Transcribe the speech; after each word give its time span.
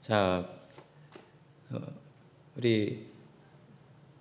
자, 0.00 0.48
어, 1.70 1.78
우리 2.56 3.06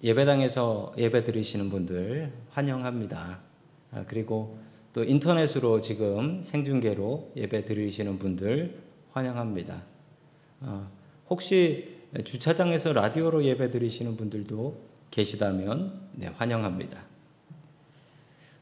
예배당에서 0.03 0.93
예배 0.97 1.23
드리시는 1.23 1.69
분들 1.69 2.33
환영합니다. 2.49 3.39
아, 3.91 4.05
그리고 4.05 4.59
또 4.91 5.05
인터넷으로 5.05 5.79
지금 5.79 6.43
생중계로 6.43 7.31
예배 7.37 7.63
드리시는 7.63 8.19
분들 8.19 8.77
환영합니다. 9.13 9.81
아, 10.61 10.87
혹시 11.29 11.97
주차장에서 12.25 12.91
라디오로 12.91 13.45
예배 13.45 13.71
드리시는 13.71 14.17
분들도 14.17 14.77
계시다면 15.11 16.09
네, 16.11 16.27
환영합니다. 16.27 17.01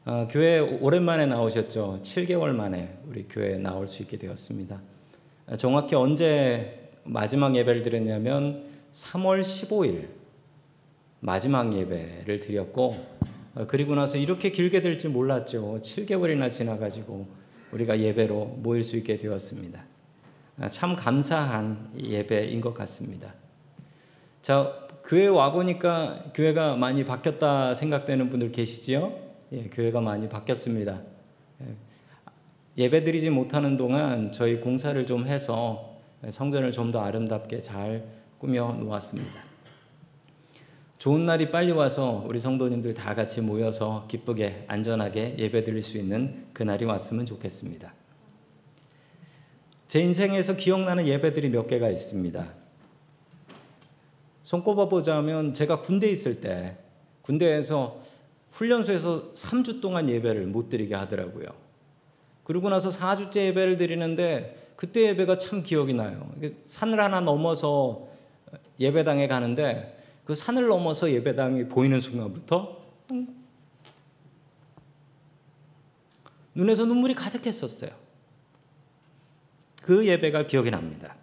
아, 0.04 0.28
교회 0.30 0.60
오랜만에 0.60 1.26
나오셨죠? 1.26 2.00
7개월 2.04 2.50
만에 2.50 2.96
우리 3.08 3.24
교회에 3.24 3.58
나올 3.58 3.88
수 3.88 4.02
있게 4.02 4.18
되었습니다. 4.18 4.80
아, 5.48 5.56
정확히 5.56 5.96
언제 5.96 6.77
마지막 7.08 7.56
예배를 7.56 7.82
드렸냐면 7.82 8.64
3월 8.92 9.40
15일 9.40 10.08
마지막 11.20 11.74
예배를 11.74 12.40
드렸고 12.40 12.96
어, 13.54 13.66
그리고 13.66 13.94
나서 13.94 14.18
이렇게 14.18 14.52
길게 14.52 14.82
될줄 14.82 15.10
몰랐죠. 15.10 15.80
7개월이나 15.82 16.50
지나가지고 16.50 17.26
우리가 17.72 17.98
예배로 17.98 18.58
모일 18.62 18.84
수 18.84 18.96
있게 18.96 19.18
되었습니다. 19.18 19.84
아, 20.60 20.68
참 20.68 20.96
감사한 20.96 21.92
예배인 21.98 22.60
것 22.60 22.74
같습니다. 22.74 23.34
자, 24.42 24.86
교회 25.04 25.26
와 25.26 25.52
보니까 25.52 26.24
교회가 26.34 26.76
많이 26.76 27.04
바뀌었다 27.04 27.74
생각되는 27.74 28.28
분들 28.30 28.52
계시지요? 28.52 29.18
예, 29.52 29.64
교회가 29.70 30.00
많이 30.00 30.28
바뀌었습니다. 30.28 31.00
예, 31.62 31.76
예배 32.76 33.04
드리지 33.04 33.30
못하는 33.30 33.76
동안 33.76 34.30
저희 34.30 34.60
공사를 34.60 35.04
좀 35.06 35.26
해서 35.26 35.87
성전을 36.28 36.72
좀 36.72 36.90
더 36.90 37.00
아름답게 37.00 37.62
잘 37.62 38.04
꾸며 38.38 38.72
놓았습니다. 38.72 39.48
좋은 40.98 41.26
날이 41.26 41.50
빨리 41.50 41.70
와서 41.70 42.24
우리 42.26 42.40
성도님들 42.40 42.94
다 42.94 43.14
같이 43.14 43.40
모여서 43.40 44.06
기쁘게 44.08 44.64
안전하게 44.66 45.36
예배 45.38 45.62
드릴 45.62 45.80
수 45.80 45.96
있는 45.96 46.46
그날이 46.52 46.84
왔으면 46.84 47.24
좋겠습니다. 47.24 47.94
제 49.86 50.00
인생에서 50.00 50.56
기억나는 50.56 51.06
예배들이 51.06 51.50
몇 51.50 51.66
개가 51.66 51.88
있습니다. 51.88 52.46
손꼽아 54.42 54.88
보자면 54.88 55.54
제가 55.54 55.80
군대에 55.80 56.10
있을 56.10 56.40
때 56.40 56.76
군대에서 57.22 58.00
훈련소에서 58.52 59.34
3주 59.34 59.80
동안 59.80 60.10
예배를 60.10 60.46
못 60.46 60.68
드리게 60.68 60.94
하더라고요. 60.94 61.46
그러고 62.44 62.70
나서 62.70 62.88
4주째 62.88 63.36
예배를 63.36 63.76
드리는데 63.76 64.67
그때 64.78 65.08
예배가 65.08 65.38
참 65.38 65.64
기억이 65.64 65.92
나요. 65.92 66.32
산을 66.66 67.00
하나 67.00 67.20
넘어서 67.20 68.06
예배당에 68.78 69.26
가는데 69.26 70.00
그 70.24 70.36
산을 70.36 70.68
넘어서 70.68 71.10
예배당이 71.10 71.64
보이는 71.64 71.98
순간부터 71.98 72.80
눈에서 76.54 76.84
눈물이 76.84 77.14
가득했었어요. 77.14 77.90
그 79.82 80.06
예배가 80.06 80.46
기억이 80.46 80.70
납니다. 80.70 81.16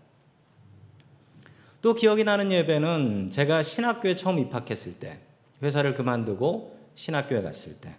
또 1.81 1.93
기억이 1.93 2.25
나는 2.25 2.51
예배는 2.51 3.29
제가 3.29 3.63
신학교에 3.63 4.17
처음 4.17 4.37
입학했을 4.37 4.99
때, 4.99 5.19
회사를 5.63 5.95
그만두고 5.95 6.77
신학교에 6.95 7.41
갔을 7.41 7.79
때, 7.79 7.95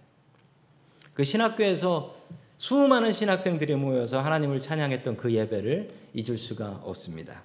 그 1.14 1.24
신학교에서 1.24 2.14
수많은 2.56 3.12
신학생들이 3.12 3.74
모여서 3.76 4.20
하나님을 4.20 4.60
찬양했던 4.60 5.16
그 5.16 5.32
예배를 5.32 5.90
잊을 6.14 6.38
수가 6.38 6.80
없습니다. 6.84 7.42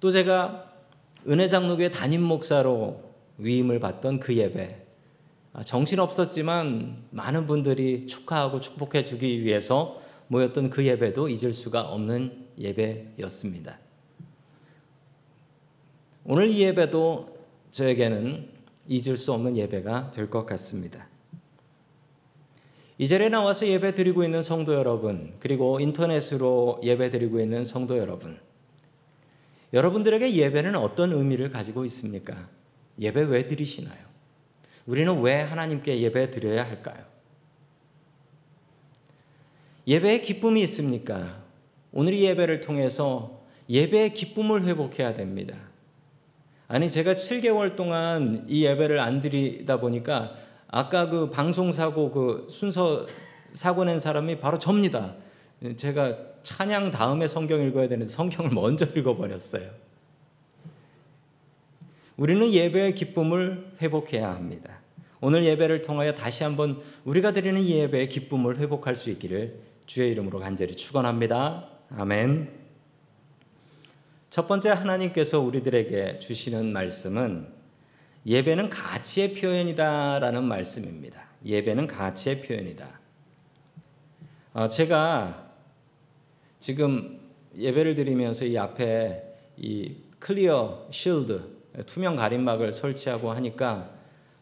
또 0.00 0.10
제가 0.10 0.72
은혜 1.28 1.48
장로교회 1.48 1.90
담임 1.90 2.22
목사로 2.22 3.02
위임을 3.38 3.80
받던 3.80 4.20
그 4.20 4.36
예배, 4.36 4.82
아, 5.54 5.62
정신 5.62 5.98
없었지만 5.98 7.04
많은 7.10 7.46
분들이 7.46 8.06
축하하고 8.06 8.60
축복해 8.60 9.04
주기 9.04 9.42
위해서 9.42 10.02
모였던 10.28 10.68
그 10.68 10.84
예배도 10.84 11.28
잊을 11.28 11.52
수가 11.52 11.82
없는 11.82 12.48
예배였습니다. 12.58 13.78
오늘 16.24 16.48
이 16.48 16.62
예배도 16.62 17.34
저에게는 17.70 18.50
잊을 18.88 19.16
수 19.16 19.32
없는 19.32 19.56
예배가 19.56 20.10
될 20.10 20.28
것 20.28 20.44
같습니다. 20.44 21.08
이 22.96 23.08
자리에 23.08 23.28
나와서 23.28 23.66
예배 23.66 23.94
드리고 23.94 24.22
있는 24.22 24.42
성도 24.42 24.74
여러분, 24.74 25.34
그리고 25.40 25.80
인터넷으로 25.80 26.80
예배 26.82 27.10
드리고 27.10 27.40
있는 27.40 27.64
성도 27.64 27.98
여러분. 27.98 28.38
여러분들에게 29.72 30.34
예배는 30.34 30.76
어떤 30.76 31.12
의미를 31.12 31.50
가지고 31.50 31.84
있습니까? 31.86 32.48
예배 33.00 33.22
왜 33.22 33.48
드리시나요? 33.48 33.98
우리는 34.86 35.20
왜 35.20 35.40
하나님께 35.40 35.98
예배 35.98 36.30
드려야 36.30 36.64
할까요? 36.64 37.04
예배에 39.88 40.20
기쁨이 40.20 40.62
있습니까? 40.62 41.42
오늘 41.90 42.14
이 42.14 42.24
예배를 42.24 42.60
통해서 42.60 43.42
예배의 43.68 44.14
기쁨을 44.14 44.64
회복해야 44.64 45.14
됩니다. 45.14 45.56
아니, 46.68 46.88
제가 46.88 47.14
7개월 47.14 47.76
동안 47.76 48.44
이 48.48 48.64
예배를 48.64 49.00
안 49.00 49.20
드리다 49.20 49.80
보니까 49.80 50.36
아까 50.76 51.08
그 51.08 51.30
방송 51.30 51.70
사고 51.70 52.10
그 52.10 52.48
순서 52.50 53.06
사고 53.52 53.84
낸 53.84 54.00
사람이 54.00 54.40
바로 54.40 54.58
접니다. 54.58 55.14
제가 55.76 56.16
찬양 56.42 56.90
다음에 56.90 57.28
성경 57.28 57.64
읽어야 57.64 57.86
되는데 57.86 58.10
성경을 58.10 58.50
먼저 58.50 58.84
읽어버렸어요. 58.84 59.70
우리는 62.16 62.52
예배의 62.52 62.96
기쁨을 62.96 63.76
회복해야 63.82 64.34
합니다. 64.34 64.80
오늘 65.20 65.44
예배를 65.44 65.82
통하여 65.82 66.12
다시 66.12 66.42
한번 66.42 66.82
우리가 67.04 67.30
드리는 67.30 67.64
예배의 67.64 68.08
기쁨을 68.08 68.58
회복할 68.58 68.96
수 68.96 69.10
있기를 69.10 69.60
주의 69.86 70.10
이름으로 70.10 70.40
간절히 70.40 70.74
축원합니다. 70.74 71.68
아멘. 71.90 72.50
첫 74.28 74.48
번째 74.48 74.70
하나님께서 74.70 75.38
우리들에게 75.38 76.16
주시는 76.16 76.72
말씀은 76.72 77.53
예배는 78.26 78.70
가치의 78.70 79.34
표현이다라는 79.34 80.44
말씀입니다. 80.44 81.22
예배는 81.44 81.86
가치의 81.86 82.42
표현이다. 82.42 82.88
어, 84.54 84.68
제가 84.68 85.50
지금 86.60 87.20
예배를 87.56 87.94
드리면서 87.94 88.46
이 88.46 88.56
앞에 88.56 89.22
이 89.56 89.96
클리어 90.18 90.88
실드 90.90 91.42
투명 91.86 92.16
가림막을 92.16 92.72
설치하고 92.72 93.32
하니까 93.32 93.90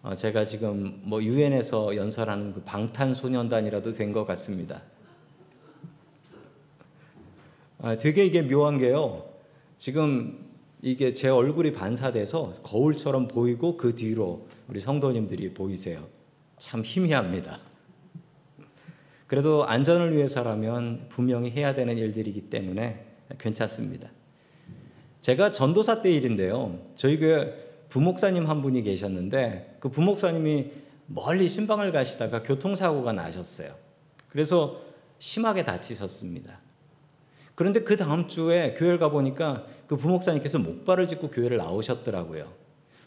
어, 0.02 0.14
제가 0.14 0.44
지금 0.44 1.00
뭐 1.02 1.22
유엔에서 1.22 1.96
연설하는 1.96 2.52
그 2.52 2.62
방탄소년단이라도 2.62 3.92
된 3.92 4.12
것 4.12 4.24
같습니다. 4.26 4.82
아, 7.80 7.96
되게 7.98 8.24
이게 8.24 8.42
묘한 8.42 8.78
게요. 8.78 9.28
지금 9.76 10.51
이게 10.82 11.14
제 11.14 11.28
얼굴이 11.28 11.72
반사돼서 11.72 12.54
거울처럼 12.64 13.28
보이고 13.28 13.76
그 13.76 13.94
뒤로 13.94 14.48
우리 14.68 14.80
성도님들이 14.80 15.54
보이세요. 15.54 16.08
참 16.58 16.82
희미합니다. 16.84 17.60
그래도 19.28 19.64
안전을 19.64 20.14
위해서라면 20.14 21.06
분명히 21.08 21.50
해야 21.52 21.74
되는 21.74 21.96
일들이기 21.96 22.50
때문에 22.50 23.06
괜찮습니다. 23.38 24.10
제가 25.20 25.52
전도사 25.52 26.02
때 26.02 26.12
일인데요. 26.12 26.84
저희 26.96 27.18
교회 27.18 27.54
부목사님 27.88 28.46
한 28.46 28.60
분이 28.60 28.82
계셨는데 28.82 29.76
그 29.78 29.88
부목사님이 29.88 30.72
멀리 31.06 31.46
신방을 31.46 31.92
가시다가 31.92 32.42
교통사고가 32.42 33.12
나셨어요. 33.12 33.72
그래서 34.28 34.82
심하게 35.20 35.64
다치셨습니다. 35.64 36.61
그런데 37.54 37.80
그 37.80 37.96
다음 37.96 38.28
주에 38.28 38.74
교회를 38.74 38.98
가보니까 38.98 39.66
그 39.86 39.96
부목사님께서 39.96 40.58
목발을 40.58 41.06
짚고 41.08 41.30
교회를 41.30 41.58
나오셨더라고요. 41.58 42.50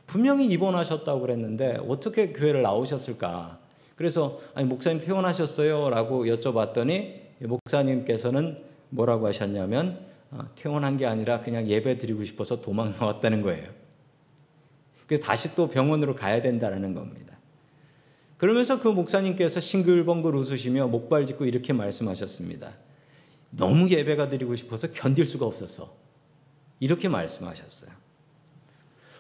분명히 0.06 0.46
입원하셨다고 0.46 1.22
그랬는데 1.22 1.80
어떻게 1.88 2.32
교회를 2.32 2.62
나오셨을까? 2.62 3.60
그래서 3.96 4.40
아니 4.54 4.68
목사님 4.68 5.02
퇴원하셨어요 5.02 5.90
라고 5.90 6.26
여쭤봤더니 6.26 7.26
목사님께서는 7.40 8.58
뭐라고 8.90 9.28
하셨냐면 9.28 10.00
아, 10.32 10.48
퇴원한 10.56 10.98
게 10.98 11.06
아니라 11.06 11.40
그냥 11.40 11.68
예배 11.68 11.98
드리고 11.98 12.24
싶어서 12.24 12.62
도망 12.62 12.94
나왔다는 13.00 13.42
거예요. 13.42 13.70
그래서 15.08 15.24
다시 15.24 15.56
또 15.56 15.70
병원으로 15.70 16.16
가야 16.16 16.42
된다는 16.42 16.94
겁니다. 16.94 17.36
그러면서 18.38 18.82
그 18.82 18.90
목사님께서 18.90 19.60
싱글벙글 19.60 20.36
웃으시며 20.36 20.88
목발 20.88 21.26
짚고 21.26 21.46
이렇게 21.46 21.74
말씀하셨습니다. 21.74 22.74
너무 23.58 23.90
예배가 23.90 24.30
드리고 24.30 24.56
싶어서 24.56 24.92
견딜 24.92 25.26
수가 25.26 25.46
없었어. 25.46 25.96
이렇게 26.80 27.08
말씀하셨어요. 27.08 27.92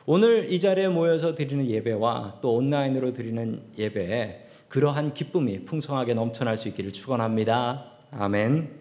오늘 0.05 0.51
이 0.51 0.59
자리에 0.59 0.87
모여서 0.87 1.33
드리는 1.33 1.65
예배와 1.65 2.39
또 2.41 2.53
온라인으로 2.55 3.13
드리는 3.13 3.63
예배에 3.77 4.49
그러한 4.67 5.13
기쁨이 5.13 5.65
풍성하게 5.65 6.13
넘쳐날 6.13 6.57
수 6.57 6.67
있기를 6.67 6.91
축원합니다. 6.91 7.91
아멘. 8.11 8.71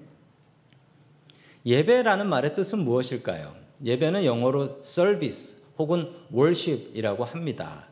예배라는 1.64 2.28
말의 2.28 2.54
뜻은 2.54 2.80
무엇일까요? 2.80 3.54
예배는 3.82 4.24
영어로 4.24 4.80
service 4.82 5.62
혹은 5.78 6.12
worship이라고 6.32 7.24
합니다. 7.24 7.86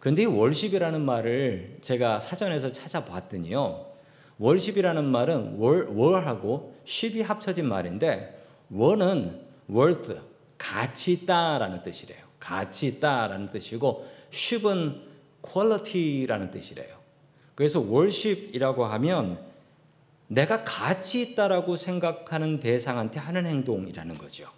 그런데 0.00 0.22
이 0.22 0.26
worship이라는 0.26 1.04
말을 1.04 1.78
제가 1.82 2.18
사전에서 2.18 2.72
찾아봤더니요. 2.72 3.91
Worship이라는 4.42 5.04
말은 5.04 5.56
월, 5.58 5.86
월하고 5.86 6.74
ship이 6.86 7.22
합쳐진 7.22 7.68
말인데 7.68 8.42
월은 8.70 9.40
worth, 9.70 10.20
가치 10.58 11.12
있다라는 11.12 11.82
뜻이래요. 11.82 12.18
가치 12.40 12.88
있다라는 12.88 13.50
뜻이고 13.50 14.06
ship은 14.32 15.00
quality라는 15.42 16.50
뜻이래요. 16.50 16.96
그래서 17.54 17.80
worship이라고 17.80 18.84
하면 18.84 19.38
내가 20.26 20.64
가치 20.64 21.20
있다라고 21.22 21.76
생각하는 21.76 22.58
대상한테 22.58 23.20
하는 23.20 23.46
행동이라는 23.46 24.18
거죠. 24.18 24.48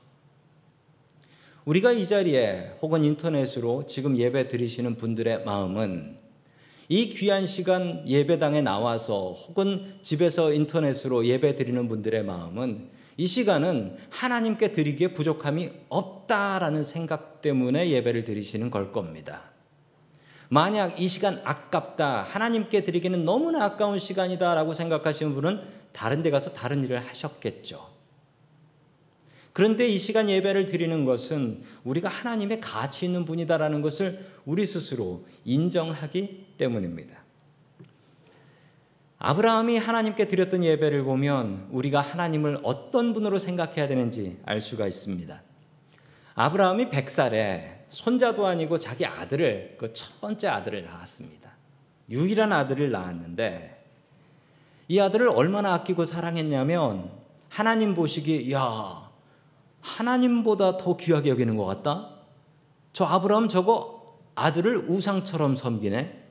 우리가 1.64 1.92
이 1.92 2.06
자리에 2.06 2.76
혹은 2.80 3.04
인터넷으로 3.04 3.86
지금 3.86 4.16
예배 4.16 4.48
드리시는 4.48 4.96
분들의 4.96 5.44
마음은 5.44 6.23
이 6.88 7.08
귀한 7.10 7.46
시간 7.46 8.06
예배당에 8.06 8.62
나와서 8.62 9.32
혹은 9.32 9.94
집에서 10.02 10.52
인터넷으로 10.52 11.26
예배 11.26 11.56
드리는 11.56 11.88
분들의 11.88 12.24
마음은 12.24 12.90
이 13.16 13.26
시간은 13.26 13.96
하나님께 14.10 14.72
드리기에 14.72 15.14
부족함이 15.14 15.70
없다라는 15.88 16.84
생각 16.84 17.40
때문에 17.42 17.90
예배를 17.90 18.24
드리시는 18.24 18.70
걸 18.70 18.92
겁니다. 18.92 19.42
만약 20.48 21.00
이 21.00 21.08
시간 21.08 21.40
아깝다, 21.44 22.22
하나님께 22.22 22.84
드리기는 22.84 23.24
너무나 23.24 23.64
아까운 23.64 23.98
시간이다라고 23.98 24.74
생각하시는 24.74 25.34
분은 25.34 25.60
다른 25.92 26.22
데 26.22 26.30
가서 26.30 26.52
다른 26.52 26.84
일을 26.84 26.98
하셨겠죠. 27.00 27.93
그런데 29.54 29.86
이 29.86 29.98
시간 29.98 30.28
예배를 30.28 30.66
드리는 30.66 31.04
것은 31.04 31.62
우리가 31.84 32.08
하나님의 32.08 32.60
가치 32.60 33.06
있는 33.06 33.24
분이다라는 33.24 33.82
것을 33.82 34.26
우리 34.44 34.66
스스로 34.66 35.24
인정하기 35.44 36.46
때문입니다. 36.58 37.22
아브라함이 39.18 39.78
하나님께 39.78 40.26
드렸던 40.26 40.64
예배를 40.64 41.04
보면 41.04 41.68
우리가 41.70 42.00
하나님을 42.00 42.58
어떤 42.64 43.12
분으로 43.12 43.38
생각해야 43.38 43.86
되는지 43.86 44.38
알 44.44 44.60
수가 44.60 44.88
있습니다. 44.88 45.40
아브라함이 46.34 46.86
100살에 46.90 47.84
손자도 47.88 48.44
아니고 48.46 48.80
자기 48.80 49.06
아들을 49.06 49.76
그 49.78 49.94
첫 49.94 50.20
번째 50.20 50.48
아들을 50.48 50.82
낳았습니다. 50.82 51.52
유일한 52.10 52.52
아들을 52.52 52.90
낳았는데 52.90 53.84
이 54.88 54.98
아들을 54.98 55.28
얼마나 55.28 55.74
아끼고 55.74 56.04
사랑했냐면 56.04 57.08
하나님 57.48 57.94
보시기 57.94 58.52
야 58.52 59.03
하나님보다 59.84 60.78
더 60.78 60.96
귀하게 60.96 61.28
여기는 61.28 61.56
것 61.56 61.66
같다? 61.66 62.10
저 62.92 63.04
아브라함 63.04 63.48
저거 63.48 64.18
아들을 64.34 64.88
우상처럼 64.88 65.56
섬기네? 65.56 66.22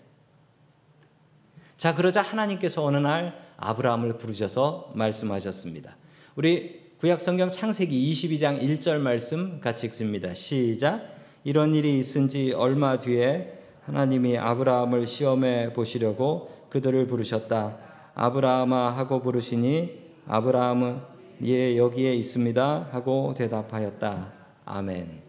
자, 1.77 1.93
그러자 1.93 2.21
하나님께서 2.21 2.83
어느 2.83 2.97
날 2.97 3.37
아브라함을 3.57 4.17
부르셔서 4.17 4.91
말씀하셨습니다. 4.95 5.95
우리 6.35 6.81
구약 6.99 7.21
성경 7.21 7.49
창세기 7.49 8.11
22장 8.11 8.61
1절 8.61 8.97
말씀 8.97 9.59
같이 9.59 9.85
읽습니다. 9.87 10.33
시작. 10.33 11.13
이런 11.43 11.75
일이 11.75 11.99
있은 11.99 12.29
지 12.29 12.53
얼마 12.53 12.97
뒤에 12.97 13.59
하나님이 13.85 14.37
아브라함을 14.37 15.05
시험해 15.05 15.73
보시려고 15.73 16.49
그들을 16.69 17.05
부르셨다. 17.05 17.77
아브라함아 18.15 18.97
하고 18.97 19.21
부르시니 19.21 20.01
아브라함은 20.27 21.12
예, 21.45 21.75
여기에 21.75 22.15
있습니다. 22.15 22.89
하고 22.91 23.33
대답하였다. 23.33 24.33
아멘. 24.65 25.21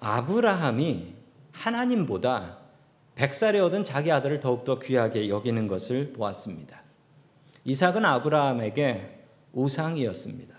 아브라함이 0.00 1.14
하나님보다 1.52 2.58
백살에 3.14 3.60
얻은 3.60 3.84
자기 3.84 4.12
아들을 4.12 4.40
더욱더 4.40 4.78
귀하게 4.80 5.30
여기는 5.30 5.66
것을 5.66 6.12
보았습니다. 6.12 6.82
이삭은 7.64 8.04
아브라함에게 8.04 9.24
우상이었습니다. 9.52 10.54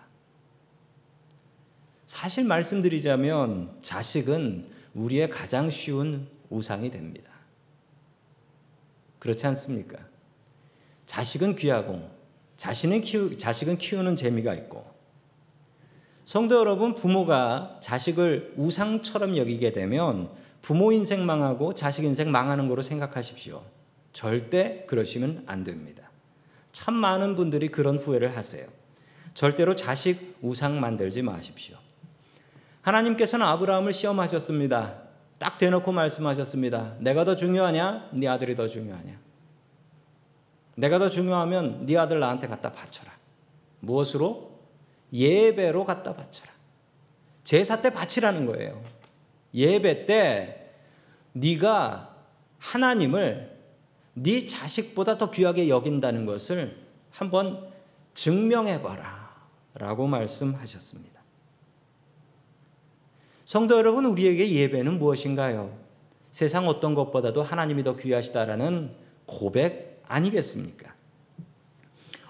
사실 2.08 2.44
말씀드리자면 2.46 3.78
자식은 3.84 4.68
우리의 4.96 5.30
가장 5.30 5.70
쉬운 5.70 6.28
우상이 6.50 6.90
됩니다. 6.90 7.30
그렇지 9.20 9.46
않습니까? 9.48 10.00
자식은 11.06 11.56
귀하고 11.58 12.15
자신을 12.58 13.02
키우, 13.02 13.38
자식은 13.38 13.78
키우는 13.78 14.16
재미가 14.16 14.54
있고 14.54 14.86
성도 16.26 16.58
여러분 16.58 16.96
부모가 16.96 17.78
자식을 17.82 18.54
우상처럼 18.58 19.38
여기게 19.38 19.72
되면 19.74 20.30
부모 20.62 20.92
인생 20.92 21.26
망하고 21.26 21.76
자식 21.76 22.04
인생 22.04 22.32
망하는 22.32 22.68
거로 22.68 22.82
생각하십시오. 22.82 23.62
절대 24.14 24.86
그러시면 24.88 25.44
안 25.46 25.64
됩니다. 25.64 26.10
참 26.72 26.96
많은 26.96 27.36
분들이 27.36 27.70
그런 27.70 28.00
후회를 28.00 28.36
하세요. 28.36 28.66
절대로 29.36 29.76
자식 29.76 30.38
우상 30.42 30.80
만들지 30.80 31.22
마십시오. 31.22 31.78
하나님께서는 32.82 33.46
아브라함을 33.46 33.94
시험하셨습니다. 33.94 34.96
딱 35.38 35.58
대놓고 35.58 35.92
말씀하셨습니다. 35.92 36.96
내가 37.00 37.26
더 37.26 37.36
중요하냐? 37.36 38.10
네 38.14 38.28
아들이 38.28 38.56
더 38.56 38.68
중요하냐? 38.68 39.25
내가 40.76 41.00
더 41.00 41.10
중요하면 41.10 41.86
네 41.86 41.98
아들 41.98 42.20
나한테 42.20 42.48
갖다 42.48 42.72
바쳐라. 42.72 43.12
무엇으로? 43.80 44.60
예배로 45.14 45.86
갖다 45.86 46.16
바쳐라. 46.16 46.52
제사 47.44 47.82
때 47.82 47.92
바치라는 47.92 48.46
거예요. 48.46 48.84
예배 49.54 50.06
때 50.06 50.72
네가 51.34 52.16
하나님을 52.60 53.56
네 54.16 54.46
자식보다 54.46 55.18
더 55.18 55.32
귀하게 55.32 55.70
여긴다는 55.70 56.26
것을 56.26 56.78
한번 57.12 57.72
증명해 58.14 58.82
봐라. 58.82 59.26
라고 59.74 60.08
말씀하셨습니다. 60.08 61.22
성도 63.44 63.78
여러분, 63.78 64.06
우리에게 64.06 64.50
예배는 64.50 64.98
무엇인가요? 64.98 65.78
세상 66.32 66.68
어떤 66.68 66.96
것보다도 66.96 67.44
하나님이 67.44 67.84
더 67.84 67.96
귀하시다라는 67.96 68.96
고백 69.26 69.95
아니겠습니까? 70.08 70.94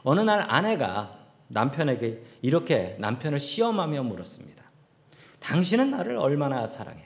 어느 0.04 0.22
날 0.22 0.45
아내가 0.48 1.19
남편에게 1.48 2.24
이렇게 2.42 2.95
남편을 3.00 3.40
시험하며 3.40 4.04
물었습니다. 4.04 4.64
당신은 5.40 5.92
나를 5.92 6.18
얼마나 6.18 6.68
사랑해? 6.68 7.04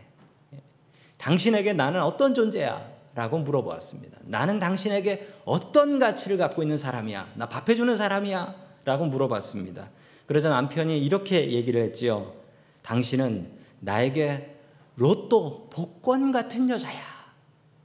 당신에게 1.17 1.73
나는 1.73 2.01
어떤 2.01 2.33
존재야? 2.33 2.99
라고 3.15 3.37
물어보았습니다. 3.39 4.19
나는 4.23 4.59
당신에게 4.59 5.27
어떤 5.43 5.99
가치를 5.99 6.37
갖고 6.37 6.61
있는 6.61 6.77
사람이야? 6.77 7.33
나 7.35 7.49
밥해주는 7.49 7.95
사람이야? 7.95 8.55
라고 8.85 9.05
물어봤습니다. 9.05 9.89
그러자 10.25 10.49
남편이 10.49 11.03
이렇게 11.03 11.51
얘기를 11.51 11.81
했지요. 11.81 12.33
당신은 12.81 13.51
나에게 13.81 14.55
로또 14.95 15.69
복권 15.69 16.31
같은 16.31 16.69
여자야. 16.69 17.01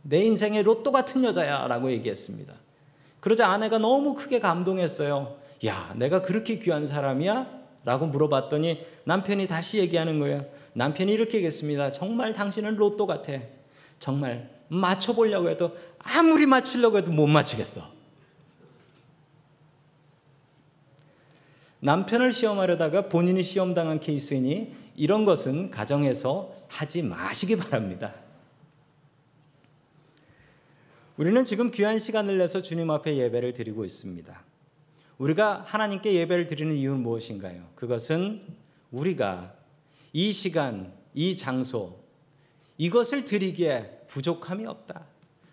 내 0.03 0.23
인생의 0.23 0.63
로또 0.63 0.93
같은 0.93 1.25
여자야. 1.25 1.67
라고 1.67 1.91
얘기했습니다. 1.91 2.53
그러자 3.25 3.49
아내가 3.49 3.79
너무 3.79 4.15
크게 4.15 4.39
감동했어요. 4.39 5.39
야, 5.65 5.95
내가 5.97 6.21
그렇게 6.21 6.59
귀한 6.59 6.87
사람이야? 6.87 7.49
라고 7.83 8.07
물어봤더니 8.07 8.85
남편이 9.05 9.47
다시 9.47 9.79
얘기하는 9.79 10.19
거예요. 10.19 10.45
남편이 10.75 11.11
이렇게 11.11 11.39
얘기했습니다. 11.39 11.93
정말 11.93 12.35
당신은 12.35 12.77
로또 12.77 13.07
같아. 13.07 13.33
정말 13.99 14.51
맞춰보려고 14.69 15.49
해도 15.49 15.75
아무리 16.01 16.45
맞추려고 16.45 16.99
해도 16.99 17.13
못 17.13 17.27
맞추겠어. 17.27 17.81
남편을 21.81 22.31
시험하려다가 22.31 23.09
본인이 23.09 23.43
시험당한 23.43 24.01
케이스이니 24.01 24.75
이런 24.97 25.25
것은 25.25 25.71
가정에서 25.71 26.53
하지 26.69 27.01
마시기 27.01 27.57
바랍니다. 27.57 28.13
우리는 31.17 31.45
지금 31.45 31.71
귀한 31.71 32.01
시간을 32.01 32.39
내서 32.39 32.61
주님 32.61 32.91
앞에 32.91 33.17
예배를 33.17 33.53
드리고 33.53 33.85
있습니다. 33.85 34.43
우리가 35.19 35.63
하나님께 35.65 36.13
예배를 36.13 36.49
드리는 36.49 36.75
이유는 36.75 37.01
무엇인가요? 37.03 37.69
그것은 37.77 38.43
우리가 38.91 39.55
이 40.13 40.33
시간, 40.33 40.93
이 41.15 41.37
장소, 41.37 42.01
이것을 42.79 43.25
드리기에 43.25 44.07
부족함이 44.09 44.67
없다. 44.67 45.07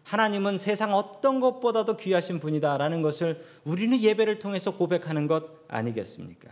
하나님은 0.03 0.57
세상 0.57 0.95
어떤 0.95 1.39
것보다도 1.39 1.95
귀하신 1.97 2.39
분이다라는 2.39 3.03
것을 3.03 3.45
우리는 3.63 3.99
예배를 4.01 4.39
통해서 4.39 4.75
고백하는 4.75 5.27
것 5.27 5.45
아니겠습니까? 5.67 6.49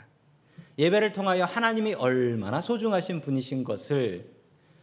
예배를 0.77 1.13
통하여 1.13 1.45
하나님이 1.45 1.95
얼마나 1.95 2.61
소중하신 2.61 3.21
분이신 3.21 3.63
것을 3.63 4.29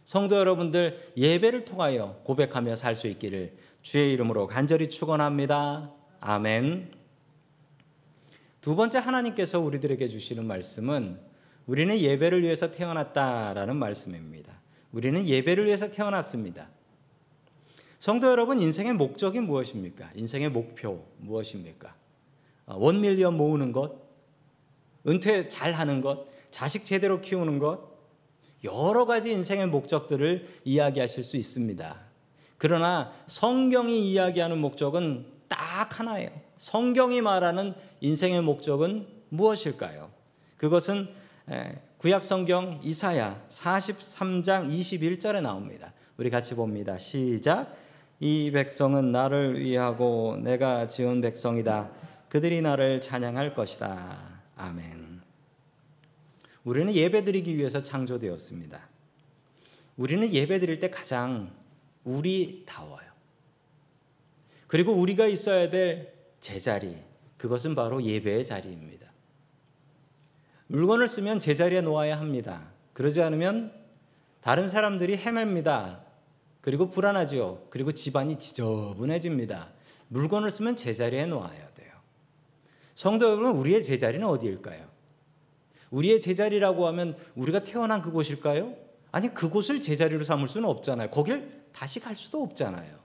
성도 0.07 0.37
여러분들 0.37 1.11
예배를 1.17 1.65
통하여 1.65 2.21
고백하며 2.23 2.77
살 2.77 2.95
수 2.95 3.07
있기를 3.07 3.57
주의 3.81 4.13
이름으로 4.13 4.47
간절히 4.47 4.89
축원합니다. 4.89 5.91
아멘. 6.21 6.93
두 8.61 8.77
번째 8.77 8.99
하나님께서 8.99 9.59
우리들에게 9.59 10.07
주시는 10.07 10.47
말씀은 10.47 11.19
우리는 11.65 11.99
예배를 11.99 12.41
위해서 12.41 12.71
태어났다라는 12.71 13.75
말씀입니다. 13.75 14.53
우리는 14.93 15.27
예배를 15.27 15.65
위해서 15.65 15.91
태어났습니다. 15.91 16.69
성도 17.99 18.31
여러분, 18.31 18.61
인생의 18.61 18.93
목적이 18.93 19.41
무엇입니까? 19.41 20.11
인생의 20.15 20.51
목표 20.51 21.05
무엇입니까? 21.17 21.93
아, 22.65 22.75
원밀리언 22.75 23.35
모으는 23.35 23.73
것, 23.73 23.97
은퇴 25.05 25.49
잘 25.49 25.73
하는 25.73 25.99
것, 25.99 26.27
자식 26.49 26.85
제대로 26.85 27.19
키우는 27.19 27.59
것, 27.59 27.96
여러 28.63 29.05
가지 29.05 29.31
인생의 29.31 29.67
목적들을 29.67 30.47
이야기하실 30.65 31.23
수 31.23 31.37
있습니다. 31.37 31.97
그러나 32.57 33.11
성경이 33.27 34.11
이야기하는 34.11 34.57
목적은 34.57 35.25
딱 35.47 35.99
하나예요. 35.99 36.29
성경이 36.57 37.21
말하는 37.21 37.73
인생의 38.01 38.41
목적은 38.41 39.07
무엇일까요? 39.29 40.09
그것은 40.57 41.09
구약 41.99 42.23
성경 42.23 42.79
이사야 42.83 43.43
43장 43.49 44.69
21절에 44.69 45.41
나옵니다. 45.41 45.93
우리 46.17 46.29
같이 46.29 46.55
봅니다. 46.55 46.97
시작. 46.97 47.75
이 48.19 48.49
백성은 48.51 49.11
나를 49.11 49.59
위하고 49.59 50.37
내가 50.41 50.87
지은 50.87 51.21
백성이다. 51.21 51.89
그들이 52.29 52.61
나를 52.61 53.01
찬양할 53.01 53.53
것이다. 53.53 54.17
아멘. 54.55 55.06
우리는 56.67 56.93
예배드리기 56.93 57.55
위해서 57.55 57.81
창조되었습니다. 57.81 58.89
우리는 59.95 60.29
예배드릴 60.29 60.81
때 60.81 60.89
가장 60.89 61.49
우리다워요. 62.03 63.07
그리고 64.67 64.91
우리가 64.91 65.27
있어야 65.27 65.69
될 65.69 66.13
제자리, 66.41 66.97
그것은 67.37 67.73
바로 67.73 68.03
예배의 68.03 68.43
자리입니다. 68.43 69.07
물건을 70.67 71.07
쓰면 71.07 71.39
제자리에 71.39 71.79
놓아야 71.79 72.19
합니다. 72.19 72.69
그러지 72.91 73.21
않으면 73.21 73.71
다른 74.41 74.67
사람들이 74.67 75.15
헤맵니다. 75.15 76.01
그리고 76.59 76.89
불안하지요. 76.89 77.67
그리고 77.69 77.93
집안이 77.93 78.39
지저분해집니다. 78.39 79.69
물건을 80.09 80.51
쓰면 80.51 80.75
제자리에 80.75 81.27
놓아야 81.27 81.69
돼요. 81.75 81.93
성도 82.93 83.25
여러분, 83.29 83.55
우리의 83.55 83.83
제자리는 83.83 84.27
어디일까요? 84.27 84.96
우리의 85.91 86.19
제자리라고 86.19 86.87
하면 86.87 87.15
우리가 87.35 87.63
태어난 87.63 88.01
그곳일까요? 88.01 88.73
아니, 89.11 89.33
그곳을 89.33 89.79
제자리로 89.79 90.23
삼을 90.23 90.47
수는 90.47 90.67
없잖아요. 90.69 91.09
거길 91.09 91.49
다시 91.71 91.99
갈 91.99 92.15
수도 92.15 92.41
없잖아요. 92.43 92.97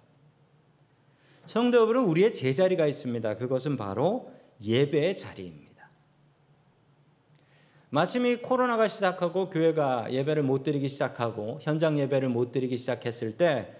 성도 1.46 1.78
여러분, 1.78 2.10
우리의 2.10 2.34
제자리가 2.34 2.86
있습니다. 2.86 3.36
그것은 3.36 3.76
바로 3.76 4.32
예배의 4.62 5.16
자리입니다. 5.16 5.72
마침 7.90 8.24
이 8.24 8.36
코로나가 8.36 8.88
시작하고 8.88 9.50
교회가 9.50 10.10
예배를 10.10 10.42
못 10.42 10.62
드리기 10.62 10.88
시작하고 10.88 11.58
현장 11.60 11.98
예배를 11.98 12.30
못 12.30 12.50
드리기 12.50 12.78
시작했을 12.78 13.36
때 13.36 13.70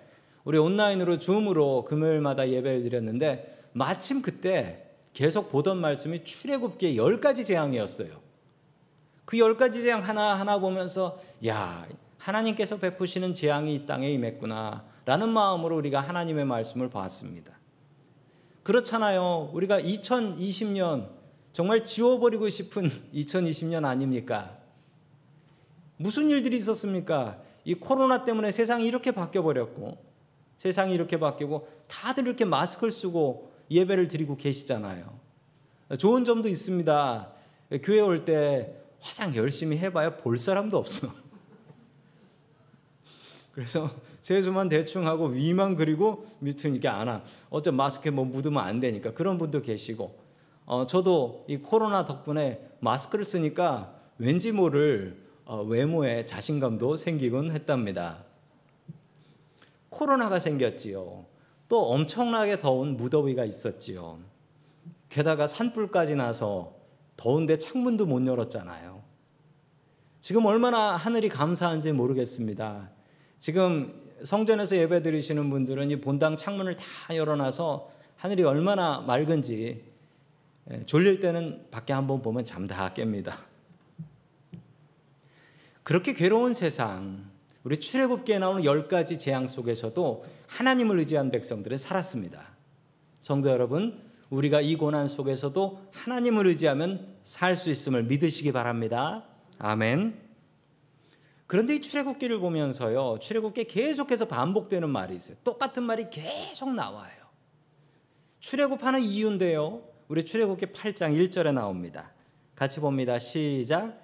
우리 0.45 0.59
온라인으로 0.59 1.19
줌으로 1.19 1.85
금요일마다 1.85 2.51
예배를 2.51 2.83
드렸는데 2.83 3.69
마침 3.73 4.21
그때 4.21 4.91
계속 5.15 5.51
보던 5.51 5.79
말씀이 5.79 6.25
출애굽기의 6.25 6.99
열 6.99 7.21
가지 7.21 7.45
재앙이었어요. 7.45 8.22
그 9.33 9.39
열 9.39 9.57
가지 9.57 9.83
재앙 9.83 10.05
하나 10.07 10.35
하나 10.35 10.59
보면서 10.59 11.19
야 11.47 11.87
하나님께서 12.19 12.77
베푸시는 12.77 13.33
재앙이 13.33 13.75
이 13.75 13.87
땅에 13.87 14.11
임했구나 14.11 14.85
라는 15.07 15.31
마음으로 15.31 15.75
우리가 15.79 16.01
하나님의 16.03 16.45
말씀을 16.45 16.91
봤습니다. 16.91 17.59
그렇잖아요. 18.63 19.51
우리가 19.55 19.81
2020년 19.81 21.09
정말 21.55 21.83
지워버리고 21.83 22.47
싶은 22.51 22.91
2020년 23.15 23.87
아닙니까? 23.87 24.59
무슨 25.97 26.29
일들이 26.29 26.59
있었습니까? 26.59 27.39
이 27.65 27.73
코로나 27.73 28.27
때문에 28.27 28.51
세상이 28.51 28.87
이렇게 28.87 29.13
바뀌어버렸고, 29.13 29.97
세상이 30.59 30.93
이렇게 30.95 31.19
바뀌고, 31.19 31.69
다들 31.89 32.27
이렇게 32.27 32.45
마스크를 32.45 32.93
쓰고 32.93 33.51
예배를 33.71 34.09
드리고 34.09 34.37
계시잖아요. 34.37 35.05
좋은 35.99 36.25
점도 36.25 36.49
있습니다. 36.49 37.29
교회 37.83 38.01
올 38.01 38.25
때 38.25 38.82
화장 39.03 39.35
열심히 39.35 39.77
해봐야 39.79 40.17
볼 40.17 40.39
사람도 40.39 40.79
없어. 40.79 41.09
그래서 43.53 43.91
세수만 44.23 44.69
대충 44.69 45.07
하고 45.07 45.27
위만 45.27 45.77
그리고 45.77 46.27
밑은 46.39 46.75
이게 46.77 46.89
안 46.89 47.09
와. 47.09 47.23
어째 47.51 47.73
마스크에 47.73 48.11
뭐 48.11 48.25
묻으면 48.25 48.65
안 48.65 48.81
되니까 48.81 49.13
그런 49.13 49.37
분도 49.37 49.61
계시고 49.61 50.19
어, 50.65 50.87
저도 50.87 51.45
이 51.49 51.59
코로나 51.59 52.05
덕분에 52.05 52.71
마스크를 52.81 53.25
쓰니까 53.25 53.95
왠지 54.19 54.53
모를 54.53 55.21
어, 55.45 55.63
외모에 55.63 56.25
자신감도 56.25 56.97
생기곤 56.97 57.51
했답니다. 57.51 58.25
코로나가 59.91 60.39
생겼지요. 60.39 61.27
또 61.69 61.91
엄청나게 61.91 62.61
더운 62.61 62.97
무더위가 62.97 63.45
있었지요. 63.45 64.21
게다가 65.09 65.47
산불까지 65.47 66.15
나서 66.15 66.82
더운데 67.17 67.59
창문도 67.59 68.07
못 68.07 68.27
열었잖아요. 68.27 69.03
지금 70.21 70.47
얼마나 70.47 70.97
하늘이 70.97 71.29
감사한지 71.29 71.93
모르겠습니다. 71.93 72.91
지금 73.39 74.01
성전에서 74.23 74.77
예배 74.77 75.03
드리시는 75.03 75.51
분들은 75.51 75.91
이 75.91 76.01
본당 76.01 76.37
창문을 76.37 76.77
다 76.77 76.85
열어놔서 77.15 77.91
하늘이 78.17 78.45
얼마나 78.45 79.01
맑은지 79.01 79.83
예, 80.71 80.87
졸릴 80.87 81.19
때는 81.19 81.67
밖에 81.73 81.93
한번 81.93 82.23
보면 82.23 82.45
잠 82.45 82.69
다 82.69 82.95
깹니다. 82.95 83.35
그렇게 85.83 86.15
괴로운 86.15 86.55
세상, 86.55 87.29
우리 87.65 87.79
출애굽기에 87.79 88.39
나오는 88.39 88.65
열 88.65 88.87
가지 88.87 89.19
재앙 89.19 89.49
속에서도 89.49 90.23
하나님을 90.47 90.99
의지한 91.01 91.33
백성들은 91.33 91.79
살았습니다. 91.79 92.53
성도 93.19 93.51
여러분, 93.51 94.01
우리가 94.33 94.63
이 94.63 94.77
고난 94.77 95.09
속에서도 95.09 95.89
하나님을 95.93 96.47
의지하면 96.47 97.17
살 97.23 97.55
수 97.55 97.69
있음을 97.71 98.05
믿으시기 98.05 98.51
바랍니다. 98.51 99.25
아멘. 99.59 100.19
그런데 101.47 101.75
이 101.77 101.81
출애굽기를 101.83 102.39
보면서요, 102.39 103.19
출애굽기 103.21 103.65
계속해서 103.65 104.29
반복되는 104.29 104.89
말이 104.89 105.15
있어요. 105.15 105.37
똑같은 105.45 105.83
말이 105.83 106.09
계속 106.09 106.73
나와요. 106.73 107.13
출애굽하는 108.41 109.01
이유인데요. 109.03 109.83
우리 110.09 110.25
출애굽기 110.25 110.67
8장 110.67 111.15
1절에 111.15 111.53
나옵니다. 111.53 112.13
같이 112.57 112.81
봅니다. 112.81 113.19
시작. 113.19 114.01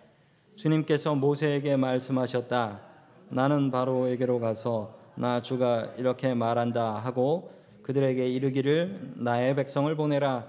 주님께서 0.56 1.14
모세에게 1.14 1.76
말씀하셨다. 1.76 2.82
나는 3.30 3.70
바로에게로 3.70 4.40
가서 4.40 4.94
나 5.14 5.40
주가 5.40 5.94
이렇게 5.96 6.34
말한다 6.34 6.96
하고 6.96 7.57
그들에게 7.88 8.28
이르기를 8.28 9.14
나의 9.16 9.56
백성을 9.56 9.94
보내라. 9.96 10.46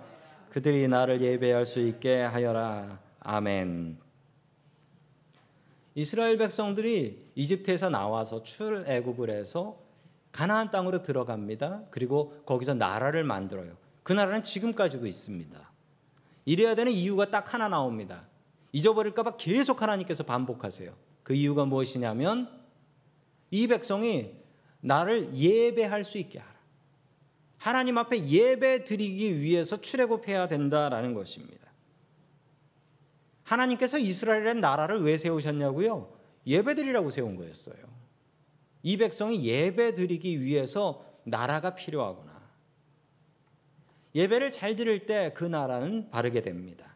그들이 0.50 0.90
나를 0.90 1.22
예배할 1.22 1.66
수 1.66 1.80
있게 1.80 2.20
하여라. 2.22 3.00
아멘. 3.22 3.98
이스라엘 5.96 6.38
백성들이 6.38 7.32
이집트에서 7.36 7.90
나와서 7.90 8.44
출애굽을 8.44 9.30
해서 9.30 9.80
가나안 10.34 10.70
땅으로 10.70 11.02
들어갑니다. 11.02 11.84
그리고 11.92 12.44
거기서 12.46 12.74
나라를 12.74 13.24
만들어요. 13.24 13.78
그 14.04 14.12
나라는 14.12 14.44
지금까지도 14.44 15.08
있습니다. 15.08 15.72
이래야 16.44 16.76
되는 16.76 16.92
이유가 16.92 17.32
딱 17.32 17.54
하나 17.54 17.70
나옵니다. 17.70 18.28
잊어버릴까봐 18.74 19.38
계속 19.38 19.82
하나님께서 19.82 20.24
반복하세요. 20.24 20.94
그 21.24 21.34
이유가 21.34 21.64
무엇이냐면 21.64 22.50
이 23.50 23.66
백성이 23.68 24.36
나를 24.82 25.34
예배할 25.34 26.04
수 26.04 26.18
있게 26.18 26.40
하라. 26.40 26.49
하나님 27.60 27.98
앞에 27.98 28.26
예배 28.26 28.86
드리기 28.86 29.40
위해서 29.42 29.80
출애굽해야 29.80 30.48
된다라는 30.48 31.14
것입니다. 31.14 31.70
하나님께서 33.44 34.00
이스라엘의 34.00 34.56
나라를 34.56 35.04
왜 35.04 35.18
세우셨냐고요? 35.18 36.12
예배 36.48 36.76
드리라고 36.76 37.10
세운 37.12 37.36
거였어요. 37.36 37.78
이 38.82 38.98
백성이 38.98 39.46
예배 39.46 39.94
드리기 39.94 40.42
위해서 40.42 41.06
나라가 41.24 41.76
필요하구나. 41.76 42.40
예배를 44.16 44.52
잘 44.52 44.76
드릴 44.76 45.06
때 45.06 45.32
그 45.36 45.44
나라는 45.44 46.10
바르게 46.10 46.42
됩니다. 46.42 46.96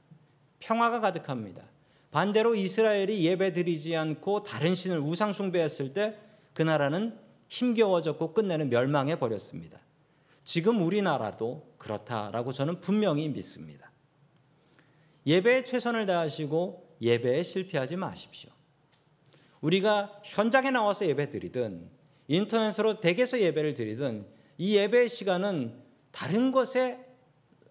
평화가 0.60 1.00
가득합니다. 1.02 1.64
반대로 2.12 2.56
이스라엘이 2.56 3.26
예배 3.26 3.54
드리지 3.54 3.96
않고 3.96 4.44
다른 4.44 4.74
신을 4.74 5.00
우상숭배했을 5.00 5.94
때 5.94 6.18
그 6.54 6.62
나라는 6.62 7.18
힘겨워졌고 7.50 8.34
끝내는 8.34 8.70
멸망해 8.70 9.18
버렸습니다. 9.20 9.80
지금 10.44 10.82
우리나라도 10.82 11.74
그렇다라고 11.78 12.52
저는 12.52 12.82
분명히 12.82 13.30
믿습니다. 13.30 13.92
예배에 15.26 15.64
최선을 15.64 16.06
다하시고 16.06 16.98
예배에 17.02 17.44
실패하지 17.44 17.96
마십시오. 17.96 18.52
우리가 19.62 20.20
현장에 20.24 20.72
나와서 20.72 21.06
예배 21.08 21.30
드리든 21.30 21.90
인터넷으로 22.28 23.00
댁에서 23.00 23.40
예배를 23.40 23.74
드리든 23.74 24.26
이 24.58 24.76
예배의 24.76 25.10
시간은 25.10 25.82
다른 26.12 26.52
것에 26.52 27.00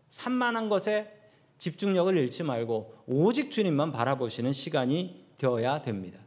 산만한 0.09 0.69
것에 0.69 1.19
집중력을 1.59 2.17
잃지 2.17 2.43
말고 2.43 3.05
오직 3.07 3.51
주님만 3.51 3.93
바라보시는 3.93 4.53
시간이 4.53 5.27
되어야 5.37 5.83
됩니다. 5.83 6.19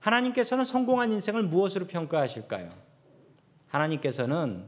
하나님께서는 0.00 0.64
성공한 0.64 1.12
인생을 1.12 1.42
무엇으로 1.44 1.86
평가하실까요? 1.86 2.70
하나님께서는 3.68 4.64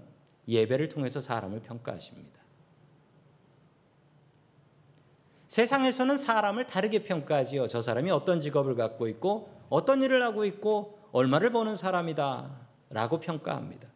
예배를 0.49 0.89
통해서 0.89 1.21
사람을 1.21 1.61
평가하십니다. 1.61 2.41
세상에서는 5.47 6.19
사람을 6.19 6.67
다르게 6.67 7.05
평가하지요. 7.05 7.69
저 7.69 7.81
사람이 7.81 8.11
어떤 8.11 8.41
직업을 8.41 8.75
갖고 8.75 9.07
있고 9.09 9.55
어떤 9.69 10.03
일을 10.03 10.23
하고 10.23 10.45
있고 10.45 10.99
얼마를 11.13 11.53
버는 11.53 11.77
사람이다 11.77 12.51
라고 12.91 13.21
평가합니다. 13.21 13.89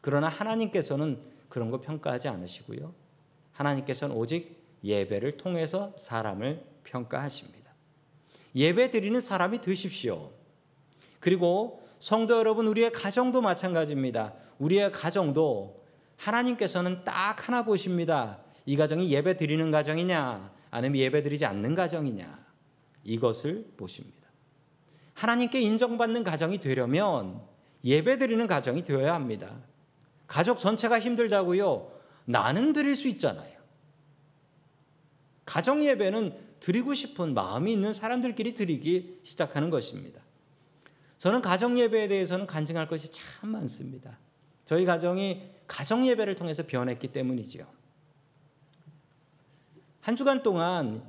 그러나 0.00 0.28
하나님께서는 0.28 1.20
그런 1.48 1.70
거 1.70 1.80
평가하지 1.80 2.28
않으시고요. 2.28 2.92
하나님께서는 3.52 4.16
오직 4.16 4.64
예배를 4.82 5.36
통해서 5.36 5.92
사람을 5.96 6.64
평가하십니다. 6.84 7.72
예배 8.54 8.90
드리는 8.90 9.20
사람이 9.20 9.60
되십시오. 9.60 10.30
그리고 11.20 11.82
성도 11.98 12.36
여러분, 12.38 12.66
우리의 12.66 12.92
가정도 12.92 13.40
마찬가지입니다. 13.40 14.34
우리의 14.58 14.92
가정도 14.92 15.83
하나님께서는 16.24 17.04
딱 17.04 17.48
하나 17.48 17.64
보십니다. 17.64 18.38
이 18.66 18.76
가정이 18.76 19.10
예배 19.10 19.36
드리는 19.36 19.70
가정이냐, 19.70 20.52
아니면 20.70 20.96
예배 20.96 21.22
드리지 21.22 21.44
않는 21.44 21.74
가정이냐. 21.74 22.44
이것을 23.04 23.72
보십니다. 23.76 24.28
하나님께 25.12 25.60
인정받는 25.60 26.24
가정이 26.24 26.58
되려면 26.58 27.42
예배 27.84 28.18
드리는 28.18 28.46
가정이 28.46 28.82
되어야 28.82 29.14
합니다. 29.14 29.54
가족 30.26 30.58
전체가 30.58 30.98
힘들다고요? 30.98 31.92
나는 32.24 32.72
드릴 32.72 32.96
수 32.96 33.08
있잖아요. 33.08 33.54
가정 35.44 35.84
예배는 35.84 36.32
드리고 36.60 36.94
싶은 36.94 37.34
마음이 37.34 37.70
있는 37.70 37.92
사람들끼리 37.92 38.54
드리기 38.54 39.20
시작하는 39.22 39.68
것입니다. 39.68 40.22
저는 41.18 41.42
가정 41.42 41.78
예배에 41.78 42.08
대해서는 42.08 42.46
간증할 42.46 42.88
것이 42.88 43.12
참 43.12 43.50
많습니다. 43.50 44.18
저희 44.64 44.86
가정이 44.86 45.53
가정 45.66 46.06
예배를 46.06 46.36
통해서 46.36 46.62
변했기 46.66 47.08
때문이지요. 47.08 47.66
한 50.00 50.16
주간 50.16 50.42
동안 50.42 51.02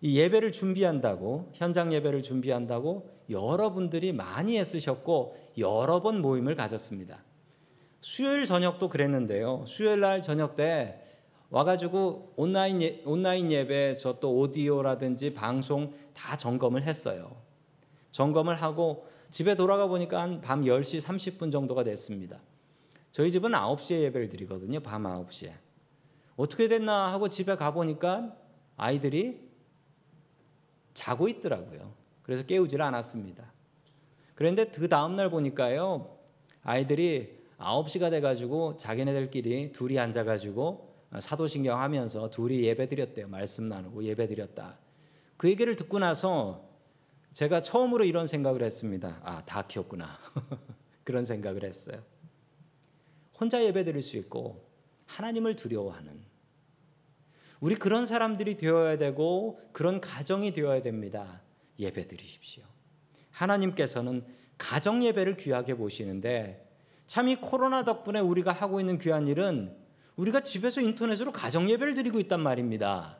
이 0.00 0.18
예배를 0.18 0.52
준비한다고 0.52 1.50
현장 1.54 1.92
예배를 1.92 2.22
준비한다고 2.22 3.08
여러분들이 3.30 4.12
많이 4.12 4.58
애쓰셨고 4.58 5.36
여러 5.58 6.02
번 6.02 6.20
모임을 6.20 6.54
가졌습니다. 6.54 7.24
수요일 8.00 8.44
저녁도 8.44 8.88
그랬는데요. 8.88 9.64
수요일 9.66 10.00
날 10.00 10.22
저녁 10.22 10.54
때 10.54 11.02
와가지고 11.50 12.34
온라인 12.36 12.82
예, 12.82 13.02
온라인 13.04 13.50
예배 13.50 13.96
저 13.96 14.20
또 14.20 14.36
오디오라든지 14.36 15.32
방송 15.32 15.92
다 16.12 16.36
점검을 16.36 16.82
했어요. 16.82 17.36
점검을 18.10 18.60
하고 18.62 19.06
집에 19.30 19.54
돌아가 19.54 19.86
보니까 19.86 20.20
한 20.20 20.40
밤 20.40 20.62
10시 20.62 21.00
30분 21.00 21.50
정도가 21.50 21.84
됐습니다. 21.84 22.38
저희 23.16 23.30
집은 23.30 23.52
9시에 23.52 24.02
예배를 24.02 24.28
드리거든요. 24.28 24.80
밤 24.80 25.04
9시에. 25.04 25.50
어떻게 26.36 26.68
됐나 26.68 27.10
하고 27.14 27.30
집에 27.30 27.56
가보니까 27.56 28.36
아이들이 28.76 29.40
자고 30.92 31.26
있더라고요. 31.26 31.94
그래서 32.22 32.44
깨우질 32.44 32.82
않았습니다. 32.82 33.50
그런데 34.34 34.66
그 34.66 34.90
다음날 34.90 35.30
보니까요. 35.30 36.18
아이들이 36.62 37.38
9시가 37.56 38.10
돼가지고 38.10 38.76
자기네들끼리 38.76 39.72
둘이 39.72 39.98
앉아가지고 39.98 40.94
사도신경 41.18 41.80
하면서 41.80 42.28
둘이 42.28 42.64
예배 42.64 42.86
드렸대요. 42.90 43.28
말씀 43.28 43.70
나누고 43.70 44.04
예배 44.04 44.26
드렸다. 44.26 44.76
그 45.38 45.48
얘기를 45.48 45.74
듣고 45.74 46.00
나서 46.00 46.68
제가 47.32 47.62
처음으로 47.62 48.04
이런 48.04 48.26
생각을 48.26 48.62
했습니다. 48.62 49.22
아, 49.22 49.42
다 49.46 49.62
키웠구나. 49.62 50.18
그런 51.02 51.24
생각을 51.24 51.64
했어요. 51.64 52.02
혼자 53.38 53.62
예배 53.62 53.84
드릴 53.84 54.02
수 54.02 54.16
있고 54.16 54.64
하나님을 55.06 55.54
두려워하는 55.56 56.20
우리 57.60 57.74
그런 57.74 58.06
사람들이 58.06 58.56
되어야 58.56 58.98
되고 58.98 59.60
그런 59.72 60.00
가정이 60.00 60.52
되어야 60.52 60.82
됩니다. 60.82 61.40
예배 61.78 62.08
드리십시오. 62.08 62.64
하나님께서는 63.30 64.24
가정 64.58 65.02
예배를 65.04 65.36
귀하게 65.36 65.74
보시는데 65.74 66.66
참 67.06 67.28
이 67.28 67.36
코로나 67.36 67.84
덕분에 67.84 68.20
우리가 68.20 68.52
하고 68.52 68.80
있는 68.80 68.98
귀한 68.98 69.28
일은 69.28 69.76
우리가 70.16 70.40
집에서 70.40 70.80
인터넷으로 70.80 71.32
가정 71.32 71.68
예배를 71.70 71.94
드리고 71.94 72.18
있단 72.20 72.40
말입니다. 72.40 73.18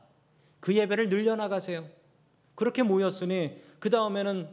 그 0.60 0.74
예배를 0.74 1.08
늘려나가세요. 1.08 1.86
그렇게 2.54 2.82
모였으니 2.82 3.60
그 3.78 3.90
다음에는 3.90 4.48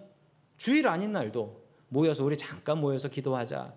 주일 0.57 0.87
아닌 0.87 1.13
날도 1.13 1.63
모여서 1.89 2.23
우리 2.23 2.37
잠깐 2.37 2.79
모여서 2.79 3.07
기도하자. 3.07 3.73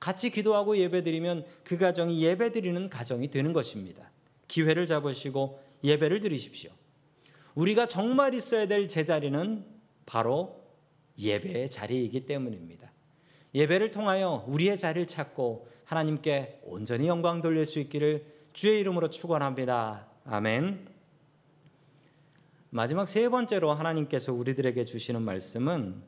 같이 0.00 0.30
기도하고 0.30 0.78
예배드리면 0.78 1.44
그 1.62 1.76
가정이 1.76 2.22
예배드리는 2.24 2.88
가정이 2.88 3.30
되는 3.30 3.52
것입니다. 3.52 4.10
기회를 4.48 4.86
잡으시고 4.86 5.62
예배를 5.84 6.20
드리십시오. 6.20 6.70
우리가 7.54 7.86
정말 7.86 8.34
있어야 8.34 8.66
될 8.66 8.88
제자리는 8.88 9.64
바로 10.06 10.64
예배의 11.18 11.68
자리이기 11.68 12.26
때문입니다. 12.26 12.90
예배를 13.54 13.90
통하여 13.90 14.44
우리의 14.48 14.78
자리를 14.78 15.06
찾고 15.06 15.68
하나님께 15.84 16.60
온전히 16.64 17.08
영광 17.08 17.40
돌릴 17.40 17.66
수 17.66 17.78
있기를 17.80 18.24
주의 18.52 18.80
이름으로 18.80 19.10
축원합니다. 19.10 20.06
아멘. 20.24 20.88
마지막 22.70 23.08
세 23.08 23.28
번째로 23.28 23.72
하나님께서 23.72 24.32
우리들에게 24.32 24.84
주시는 24.84 25.22
말씀은 25.22 26.02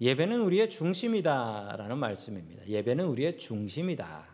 예배는 0.00 0.40
우리의 0.40 0.70
중심이다라는 0.70 1.98
말씀입니다. 1.98 2.66
예배는 2.66 3.04
우리의 3.06 3.38
중심이다. 3.38 4.26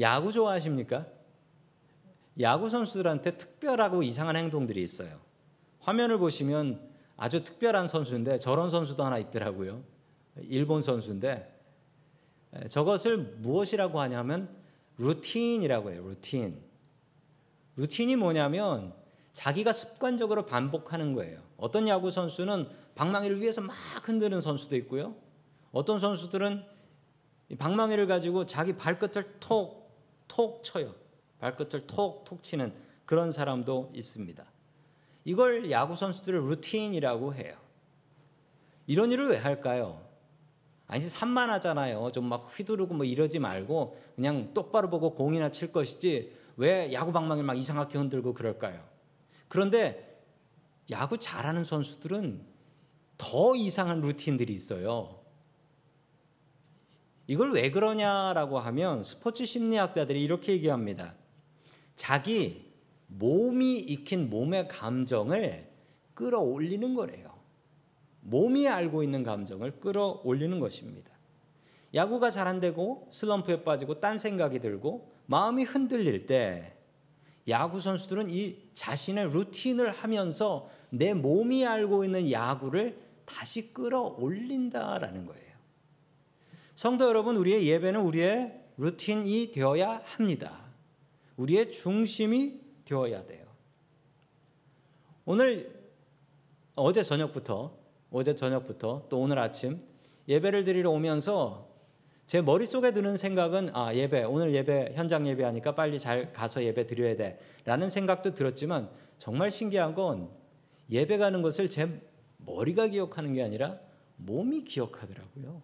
야구 0.00 0.32
좋아하십니까? 0.32 1.06
야구 2.40 2.68
선수들한테 2.68 3.36
특별하고 3.36 4.02
이상한 4.02 4.36
행동들이 4.36 4.82
있어요. 4.82 5.20
화면을 5.78 6.18
보시면 6.18 6.90
아주 7.16 7.44
특별한 7.44 7.86
선수인데 7.86 8.40
저런 8.40 8.70
선수도 8.70 9.04
하나 9.04 9.18
있더라고요. 9.18 9.84
일본 10.42 10.82
선수인데 10.82 11.52
저것을 12.68 13.18
무엇이라고 13.38 14.00
하냐면 14.00 14.48
루틴이라고 14.98 15.92
해요. 15.92 16.08
루틴. 16.08 16.60
루틴이 17.76 18.16
뭐냐면 18.16 18.94
자기가 19.34 19.72
습관적으로 19.72 20.46
반복하는 20.46 21.12
거예요. 21.12 21.40
어떤 21.58 21.86
야구 21.88 22.10
선수는 22.10 22.68
방망이를 22.94 23.40
위해서 23.40 23.60
막 23.60 23.74
흔드는 24.08 24.40
선수도 24.40 24.76
있고요. 24.76 25.14
어떤 25.72 25.98
선수들은 25.98 26.64
방망이를 27.58 28.06
가지고 28.06 28.46
자기 28.46 28.74
발끝을 28.74 29.36
톡, 29.40 29.92
톡 30.28 30.62
쳐요. 30.64 30.94
발끝을 31.40 31.86
톡, 31.86 32.24
톡 32.24 32.42
치는 32.42 32.72
그런 33.04 33.32
사람도 33.32 33.90
있습니다. 33.92 34.42
이걸 35.24 35.70
야구 35.70 35.96
선수들의 35.96 36.40
루틴이라고 36.48 37.34
해요. 37.34 37.56
이런 38.86 39.10
일을 39.10 39.28
왜 39.28 39.36
할까요? 39.38 40.00
아니, 40.86 41.00
산만하잖아요. 41.00 42.12
좀 42.12 42.28
막 42.28 42.50
휘두르고 42.56 42.94
뭐 42.94 43.04
이러지 43.04 43.38
말고 43.40 43.98
그냥 44.14 44.54
똑바로 44.54 44.90
보고 44.90 45.14
공이나 45.14 45.50
칠 45.50 45.72
것이지 45.72 46.32
왜 46.56 46.92
야구 46.92 47.10
방망이를 47.10 47.44
막 47.44 47.58
이상하게 47.58 47.98
흔들고 47.98 48.32
그럴까요? 48.32 48.93
그런데 49.48 50.22
야구 50.90 51.18
잘하는 51.18 51.64
선수들은 51.64 52.44
더 53.16 53.54
이상한 53.56 54.00
루틴들이 54.00 54.52
있어요. 54.52 55.20
이걸 57.26 57.52
왜 57.52 57.70
그러냐라고 57.70 58.58
하면 58.58 59.02
스포츠 59.02 59.46
심리학자들이 59.46 60.22
이렇게 60.22 60.52
얘기합니다. 60.52 61.14
자기 61.96 62.72
몸이 63.06 63.78
익힌 63.78 64.28
몸의 64.28 64.68
감정을 64.68 65.70
끌어올리는 66.14 66.94
거래요. 66.94 67.32
몸이 68.20 68.68
알고 68.68 69.02
있는 69.02 69.22
감정을 69.22 69.80
끌어올리는 69.80 70.58
것입니다. 70.60 71.12
야구가 71.94 72.30
잘 72.30 72.46
안 72.46 72.60
되고 72.60 73.06
슬럼프에 73.10 73.62
빠지고 73.62 74.00
딴 74.00 74.18
생각이 74.18 74.58
들고 74.58 75.12
마음이 75.26 75.64
흔들릴 75.64 76.26
때 76.26 76.73
야구 77.48 77.80
선수들은 77.80 78.30
이 78.30 78.56
자신의 78.74 79.30
루틴을 79.30 79.92
하면서 79.92 80.70
내 80.90 81.12
몸이 81.14 81.66
알고 81.66 82.04
있는 82.04 82.30
야구를 82.30 82.98
다시 83.24 83.72
끌어올린다라는 83.72 85.26
거예요. 85.26 85.44
성도 86.74 87.06
여러분, 87.06 87.36
우리의 87.36 87.66
예배는 87.66 88.00
우리의 88.00 88.60
루틴이 88.76 89.52
되어야 89.52 90.02
합니다. 90.04 90.64
우리의 91.36 91.70
중심이 91.70 92.60
되어야 92.84 93.24
돼요. 93.26 93.44
오늘 95.24 95.72
어제 96.74 97.02
저녁부터 97.02 97.76
어제 98.10 98.34
저녁부터 98.34 99.06
또 99.08 99.20
오늘 99.20 99.38
아침 99.38 99.80
예배를 100.28 100.64
드리러 100.64 100.90
오면서 100.90 101.73
제 102.26 102.40
머릿속에 102.40 102.92
드는 102.92 103.16
생각은 103.16 103.70
아, 103.74 103.94
예배, 103.94 104.24
오늘 104.24 104.54
예배, 104.54 104.92
현장 104.94 105.26
예배하니까 105.26 105.74
빨리 105.74 105.98
잘 105.98 106.32
가서 106.32 106.64
예배 106.64 106.86
드려야 106.86 107.16
돼. 107.16 107.38
라는 107.64 107.90
생각도 107.90 108.34
들었지만 108.34 108.88
정말 109.18 109.50
신기한 109.50 109.94
건 109.94 110.30
예배 110.90 111.18
가는 111.18 111.42
것을 111.42 111.68
제 111.68 112.00
머리가 112.38 112.88
기억하는 112.88 113.34
게 113.34 113.42
아니라 113.42 113.78
몸이 114.16 114.64
기억하더라고요. 114.64 115.62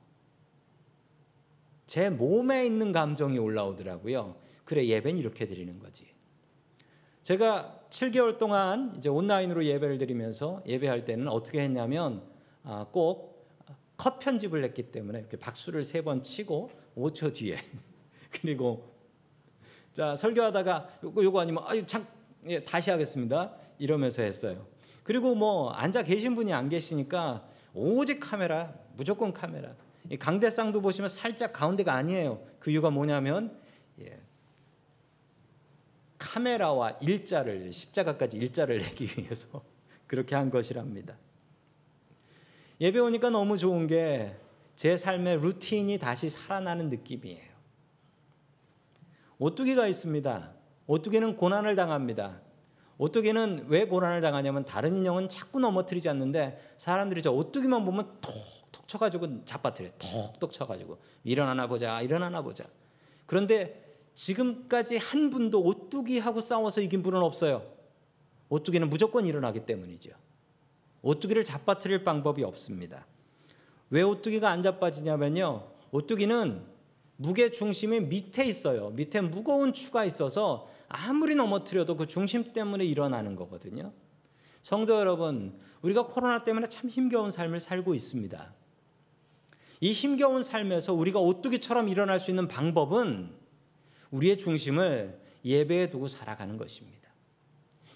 제 1.86 2.10
몸에 2.10 2.66
있는 2.66 2.92
감정이 2.92 3.38
올라오더라고요. 3.38 4.36
그래, 4.64 4.86
예배는 4.86 5.18
이렇게 5.18 5.46
드리는 5.46 5.78
거지. 5.78 6.06
제가 7.22 7.80
7개월 7.90 8.38
동안 8.38 8.94
이제 8.96 9.08
온라인으로 9.08 9.64
예배를 9.64 9.98
드리면서 9.98 10.62
예배할 10.66 11.04
때는 11.04 11.28
어떻게 11.28 11.60
했냐면 11.60 12.22
아, 12.62 12.86
꼭 12.92 13.29
컷 14.00 14.18
편집을 14.18 14.64
했기 14.64 14.90
때문에 14.90 15.18
이렇게 15.18 15.36
박수를 15.36 15.84
세 15.84 16.00
번 16.00 16.22
치고 16.22 16.70
5초 16.96 17.34
뒤에 17.34 17.58
그리고 18.40 18.94
자 19.92 20.16
설교하다가 20.16 21.00
요거 21.04 21.22
요거 21.22 21.40
아니면 21.40 21.62
아유 21.66 21.84
참 21.86 22.06
예, 22.46 22.64
다시 22.64 22.90
하겠습니다 22.90 23.54
이러면서 23.78 24.22
했어요. 24.22 24.66
그리고 25.02 25.34
뭐 25.34 25.70
앉아 25.72 26.04
계신 26.04 26.34
분이 26.34 26.50
안 26.54 26.70
계시니까 26.70 27.46
오직 27.74 28.20
카메라 28.20 28.72
무조건 28.96 29.34
카메라. 29.34 29.74
이 30.08 30.16
강대상도 30.16 30.80
보시면 30.80 31.10
살짝 31.10 31.52
가운데가 31.52 31.92
아니에요. 31.92 32.42
그 32.58 32.70
이유가 32.70 32.88
뭐냐면 32.88 33.54
예, 34.00 34.18
카메라와 36.16 36.96
일자를 37.02 37.70
십자가까지 37.70 38.38
일자를 38.38 38.78
내기 38.82 39.04
위해서 39.18 39.62
그렇게 40.06 40.36
한 40.36 40.48
것이랍니다. 40.48 41.18
예배 42.80 42.98
오니까 42.98 43.30
너무 43.30 43.56
좋은 43.56 43.86
게 43.86 44.40
제 44.80 44.96
삶의 44.96 45.42
루틴이 45.42 45.98
다시 45.98 46.30
살아나는 46.30 46.88
느낌이에요. 46.88 47.50
오뚜기가 49.38 49.86
있습니다. 49.86 50.54
오뚜기는 50.86 51.36
고난을 51.36 51.76
당합니다. 51.76 52.40
오뚜기는 52.96 53.66
왜 53.68 53.84
고난을 53.84 54.22
당하냐면 54.22 54.64
다른 54.64 54.96
인형은 54.96 55.28
자꾸 55.28 55.60
넘어뜨리지 55.60 56.08
않는데 56.08 56.74
사람들이 56.78 57.20
저 57.20 57.30
오뚜기만 57.30 57.84
보면 57.84 58.20
톡톡 58.22 58.88
쳐가지고 58.88 59.44
잡아뜨려요. 59.44 59.92
톡톡 59.98 60.50
쳐가지고 60.50 60.96
일어나나 61.24 61.66
보자, 61.66 62.00
일어나나 62.00 62.40
보자. 62.40 62.64
그런데 63.26 63.98
지금까지 64.14 64.96
한 64.96 65.28
분도 65.28 65.60
오뚜기하고 65.60 66.40
싸워서 66.40 66.80
이긴 66.80 67.02
분은 67.02 67.20
없어요. 67.20 67.70
오뚜기는 68.48 68.88
무조건 68.88 69.26
일어나기 69.26 69.66
때문이죠. 69.66 70.12
오뚜기를 71.02 71.44
잡아뜨릴 71.44 72.04
방법이 72.04 72.42
없습니다. 72.44 73.06
왜 73.90 74.02
오뚜기가 74.02 74.48
안 74.48 74.62
자빠지냐면요. 74.62 75.68
오뚜기는 75.90 76.64
무게 77.16 77.50
중심이 77.50 78.00
밑에 78.00 78.46
있어요. 78.46 78.90
밑에 78.90 79.20
무거운 79.20 79.72
추가 79.72 80.04
있어서 80.04 80.70
아무리 80.88 81.34
넘어뜨려도 81.34 81.96
그 81.96 82.06
중심 82.06 82.52
때문에 82.52 82.84
일어나는 82.84 83.36
거거든요. 83.36 83.92
성도 84.62 84.98
여러분, 84.98 85.58
우리가 85.82 86.06
코로나 86.06 86.44
때문에 86.44 86.68
참 86.68 86.90
힘겨운 86.90 87.30
삶을 87.30 87.60
살고 87.60 87.94
있습니다. 87.94 88.54
이 89.80 89.92
힘겨운 89.92 90.42
삶에서 90.42 90.92
우리가 90.92 91.18
오뚜기처럼 91.20 91.88
일어날 91.88 92.18
수 92.18 92.30
있는 92.30 92.48
방법은 92.48 93.32
우리의 94.10 94.36
중심을 94.36 95.20
예배에 95.44 95.90
두고 95.90 96.08
살아가는 96.08 96.56
것입니다. 96.58 97.08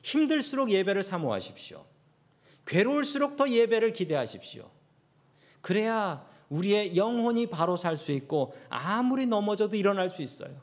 힘들수록 0.03 0.71
예배를 0.71 1.03
사모하십시오. 1.03 1.85
괴로울수록 2.66 3.37
더 3.37 3.48
예배를 3.48 3.92
기대하십시오. 3.92 4.70
그래야 5.61 6.27
우리의 6.48 6.96
영혼이 6.96 7.46
바로 7.46 7.77
살 7.77 7.96
수 7.96 8.12
있고 8.12 8.55
아무리 8.68 9.27
넘어져도 9.27 9.77
일어날 9.77 10.11
수 10.11 10.22
있어요. 10.22 10.55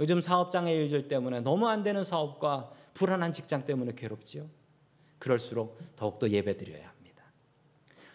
요즘 0.00 0.20
사업장의 0.20 0.76
일들 0.76 1.08
때문에 1.08 1.40
너무 1.40 1.68
안 1.68 1.82
되는 1.82 2.04
사업과 2.04 2.72
불안한 2.94 3.32
직장 3.32 3.64
때문에 3.64 3.92
괴롭지요. 3.96 4.48
그럴수록 5.18 5.78
더욱더 5.96 6.28
예배 6.28 6.56
드려야 6.56 6.88
합니다. 6.88 7.24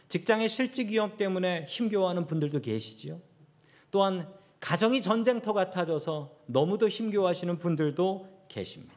직장의 0.08 0.50
실직 0.50 0.90
위험 0.90 1.18
때문에 1.18 1.66
힘겨워하는 1.68 2.28
분들도 2.28 2.62
계시지요. 2.62 3.20
또한 3.92 4.32
가정이 4.60 5.02
전쟁터 5.02 5.52
같아져서 5.52 6.38
너무도 6.46 6.88
힘겨워하시는 6.88 7.60
분들도 7.60 8.46
계십니다. 8.48 8.93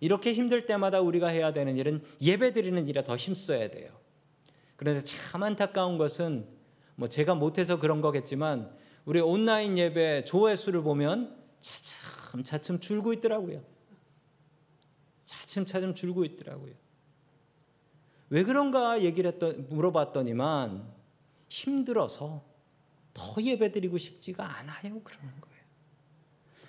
이렇게 0.00 0.32
힘들 0.32 0.66
때마다 0.66 1.00
우리가 1.00 1.28
해야 1.28 1.52
되는 1.52 1.76
일은 1.76 2.02
예배 2.20 2.52
드리는 2.52 2.88
일에 2.88 3.04
더 3.04 3.16
힘써야 3.16 3.68
돼요. 3.68 3.90
그런데 4.76 5.04
참 5.04 5.42
안타까운 5.42 5.98
것은 5.98 6.48
뭐 6.96 7.08
제가 7.08 7.34
못해서 7.34 7.78
그런 7.78 8.00
거겠지만 8.00 8.74
우리 9.04 9.20
온라인 9.20 9.76
예배 9.76 10.24
조회수를 10.24 10.82
보면 10.82 11.36
차츰 11.60 12.44
차츰 12.44 12.80
줄고 12.80 13.12
있더라고요. 13.12 13.62
차츰 15.24 15.66
차츰 15.66 15.94
줄고 15.94 16.24
있더라고요. 16.24 16.72
왜 18.30 18.44
그런가 18.44 19.02
얘기를 19.02 19.30
했던 19.30 19.66
물어봤더니만 19.68 20.90
힘들어서 21.48 22.44
더 23.12 23.42
예배 23.42 23.72
드리고 23.72 23.98
싶지가 23.98 24.58
않아요. 24.58 25.02
그러는 25.02 25.40
거예요. 25.40 25.60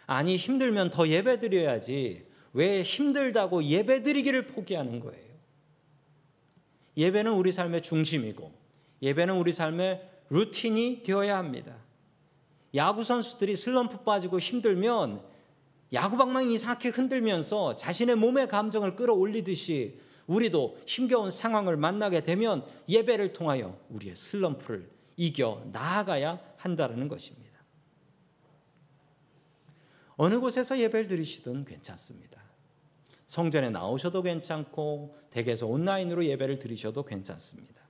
아니 0.07 0.35
힘들면 0.35 0.89
더 0.89 1.07
예배 1.07 1.39
드려야지 1.39 2.30
왜 2.53 2.83
힘들다고 2.83 3.63
예배 3.63 4.03
드리기를 4.03 4.47
포기하는 4.47 4.99
거예요? 4.99 5.31
예배는 6.97 7.31
우리 7.33 7.51
삶의 7.51 7.81
중심이고 7.81 8.51
예배는 9.01 9.35
우리 9.35 9.53
삶의 9.53 10.09
루틴이 10.29 11.03
되어야 11.03 11.37
합니다. 11.37 11.75
야구 12.75 13.03
선수들이 13.03 13.55
슬럼프 13.55 14.03
빠지고 14.03 14.39
힘들면 14.39 15.21
야구방망 15.93 16.49
이상하게 16.49 16.89
흔들면서 16.89 17.75
자신의 17.75 18.15
몸의 18.15 18.47
감정을 18.47 18.95
끌어올리듯이 18.95 19.99
우리도 20.27 20.79
힘겨운 20.85 21.29
상황을 21.29 21.75
만나게 21.75 22.21
되면 22.23 22.65
예배를 22.87 23.33
통하여 23.33 23.77
우리의 23.89 24.15
슬럼프를 24.15 24.89
이겨 25.17 25.61
나아가야 25.73 26.39
한다는 26.55 27.09
것입니다. 27.09 27.59
어느 30.15 30.39
곳에서 30.39 30.77
예배를 30.79 31.07
드리시든 31.07 31.65
괜찮습니다. 31.65 32.40
성전에 33.31 33.69
나오셔도 33.69 34.23
괜찮고 34.23 35.15
댁에서 35.29 35.65
온라인으로 35.65 36.25
예배를 36.25 36.59
드리셔도 36.59 37.05
괜찮습니다. 37.05 37.81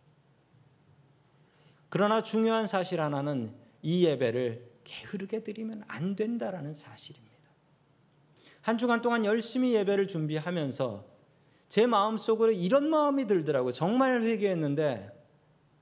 그러나 1.90 2.22
중요한 2.22 2.68
사실 2.68 3.02
하나는 3.02 3.52
이 3.82 4.06
예배를 4.06 4.70
게으르게 4.84 5.44
드리면 5.44 5.84
안 5.88 6.16
된다라는 6.16 6.76
사실입니다. 6.76 7.32
한 8.62 8.78
주간 8.78 9.02
동안 9.02 9.26
열심히 9.26 9.74
예배를 9.74 10.08
준비하면서 10.08 11.08
제 11.70 11.88
마음속으로 11.88 12.52
이런 12.52 12.88
마음이 12.88 13.26
들더라고요. 13.26 13.74
정말 13.74 14.22
회개했는데 14.22 15.10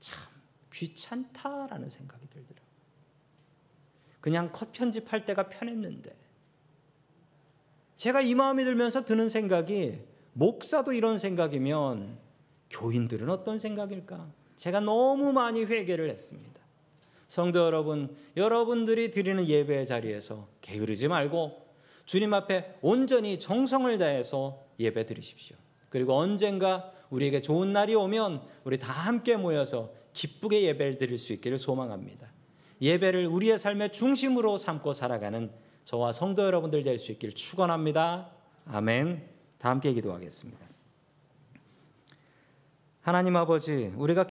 참 0.00 0.32
귀찮다라는 0.72 1.90
생각이 1.90 2.26
들더라고요. 2.30 2.70
그냥 4.22 4.52
컷 4.52 4.72
편집할 4.72 5.26
때가 5.26 5.50
편했는데 5.50 6.29
제가 8.00 8.22
이 8.22 8.34
마음이 8.34 8.64
들면서 8.64 9.04
드는 9.04 9.28
생각이 9.28 9.98
목사도 10.32 10.94
이런 10.94 11.18
생각이면 11.18 12.16
교인들은 12.70 13.28
어떤 13.28 13.58
생각일까? 13.58 14.26
제가 14.56 14.80
너무 14.80 15.34
많이 15.34 15.64
회개를 15.64 16.08
했습니다. 16.08 16.62
성도 17.28 17.58
여러분, 17.58 18.16
여러분들이 18.38 19.10
드리는 19.10 19.46
예배의 19.46 19.86
자리에서 19.86 20.48
게으르지 20.62 21.08
말고 21.08 21.60
주님 22.06 22.32
앞에 22.32 22.76
온전히 22.80 23.38
정성을 23.38 23.98
다해서 23.98 24.64
예배 24.78 25.04
드리십시오. 25.04 25.58
그리고 25.90 26.14
언젠가 26.14 26.90
우리에게 27.10 27.42
좋은 27.42 27.74
날이 27.74 27.94
오면 27.94 28.40
우리 28.64 28.78
다 28.78 28.90
함께 28.94 29.36
모여서 29.36 29.92
기쁘게 30.14 30.62
예배를 30.62 30.96
드릴 30.96 31.18
수 31.18 31.34
있기를 31.34 31.58
소망합니다. 31.58 32.32
예배를 32.80 33.26
우리의 33.26 33.58
삶의 33.58 33.92
중심으로 33.92 34.56
삼고 34.56 34.94
살아가는 34.94 35.50
저와 35.90 36.12
성도 36.12 36.44
여러분들 36.44 36.84
될 36.84 36.98
수 36.98 37.10
있기를 37.10 37.34
축원합니다. 37.34 38.30
아멘. 38.64 39.28
다 39.58 39.70
함께 39.70 39.92
기도하겠습니다. 39.92 40.64
하나님 43.00 43.34
아버지, 43.34 43.92
우리가 43.96 44.28